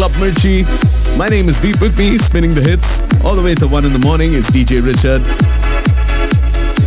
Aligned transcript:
Club 0.00 0.12
Mirchi. 0.12 0.64
My 1.18 1.28
name 1.28 1.50
is 1.50 1.60
Deep 1.60 1.78
with 1.78 1.98
me, 1.98 2.16
spinning 2.16 2.54
the 2.54 2.62
hits 2.62 3.02
all 3.22 3.36
the 3.36 3.42
way 3.42 3.54
to 3.54 3.68
1 3.68 3.84
in 3.84 3.92
the 3.92 3.98
morning. 3.98 4.32
It's 4.32 4.50
DJ 4.50 4.82
Richard. 4.82 5.20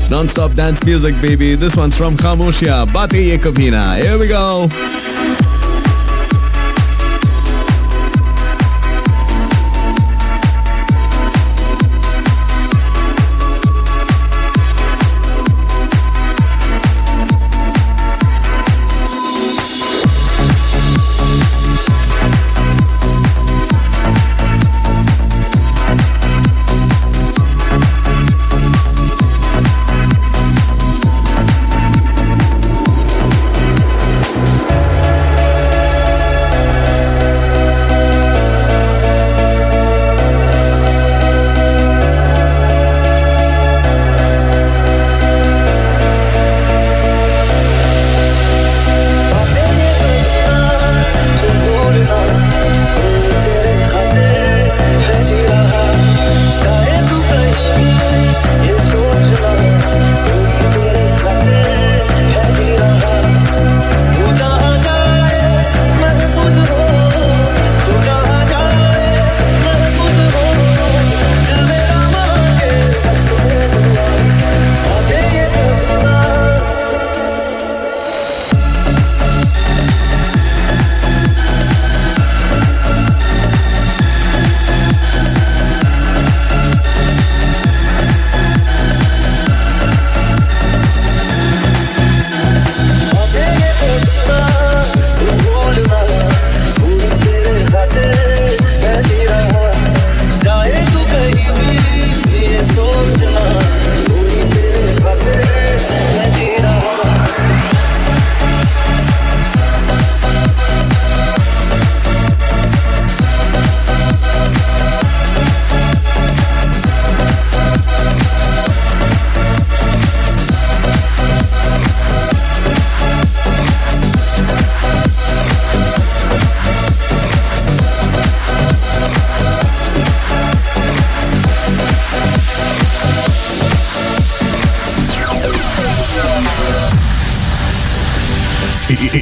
Non-stop 0.09 0.54
dance 0.54 0.84
music, 0.84 1.21
baby. 1.21 1.54
This 1.54 1.76
one's 1.76 1.96
from 1.96 2.18
Khamoshiyan. 2.18 2.91
Bate 2.91 3.13
Ye. 3.13 4.02
Here 4.02 4.18
we 4.18 4.28
go. 4.28 4.68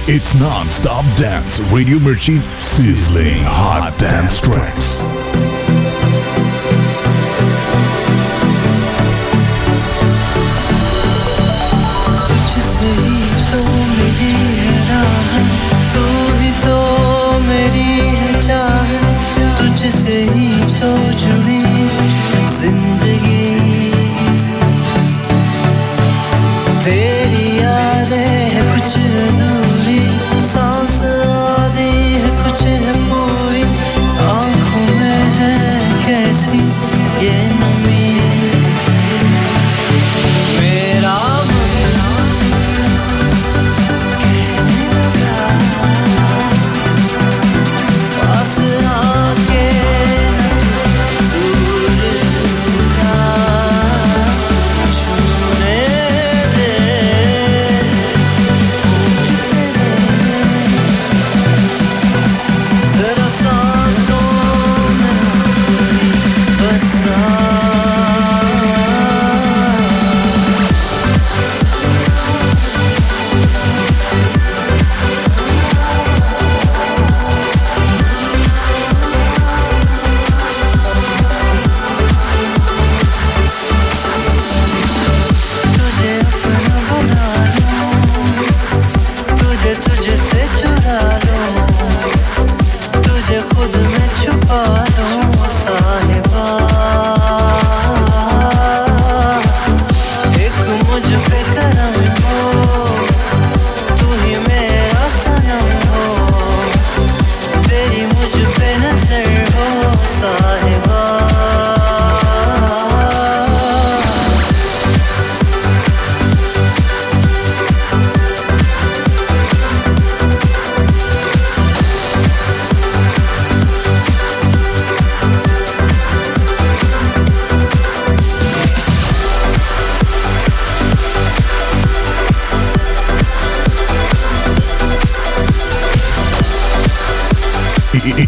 It's 0.08 0.34
non-stop 0.34 1.06
dance, 1.16 1.60
radio 1.72 2.00
machine, 2.00 2.42
sizzling 2.60 3.44
hot 3.44 4.00
dance 4.00 4.40
tracks. 4.40 5.61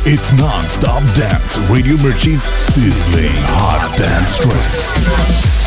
It's 0.05 0.33
non-stop 0.33 1.01
dance, 1.15 1.57
radio 1.69 1.95
machine, 2.03 2.37
sizzling 2.39 3.31
hot 3.47 3.97
dance 3.97 4.37
tracks. 4.37 5.63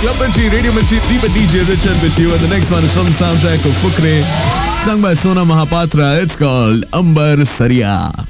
Mirchi, 0.00 0.48
Radio 0.52 0.70
Mirchi, 0.72 0.98
Deepa 1.08 1.26
DJ 1.28 1.68
Richard 1.68 2.00
with 2.02 2.16
you. 2.18 2.30
And 2.32 2.40
the 2.40 2.48
next 2.48 2.70
one 2.70 2.84
is 2.84 2.92
from 2.92 3.04
the 3.04 3.10
soundtrack 3.10 3.64
of 3.66 3.72
Fukrey, 3.82 4.22
sung 4.84 5.02
by 5.02 5.14
Sona 5.14 5.44
Mohapatra. 5.44 6.22
It's 6.22 6.36
called 6.36 6.84
Ambarsariya. 6.92 8.27